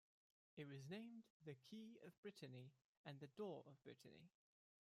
[0.57, 2.71] It was named "the key of Brittany"
[3.05, 4.31] and the door of Brittany.